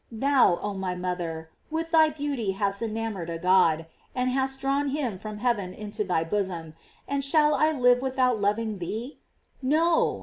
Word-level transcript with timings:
Thou, 0.11 0.57
oh 0.63 0.73
my 0.73 0.95
mother, 0.95 1.51
with 1.69 1.91
thy 1.91 2.09
beauty 2.09 2.53
hast 2.53 2.81
en 2.81 2.97
amored 2.97 3.29
a 3.29 3.37
God, 3.37 3.85
and 4.15 4.31
hast 4.31 4.59
drawn 4.61 4.87
him 4.87 5.19
from 5.19 5.37
heaven 5.37 5.75
into 5.75 6.03
thy 6.03 6.23
bosom, 6.23 6.73
and 7.07 7.23
shall 7.23 7.53
I 7.53 7.71
live 7.71 8.01
without 8.01 8.41
loving 8.41 8.79
thee? 8.79 9.19
No. 9.61 10.19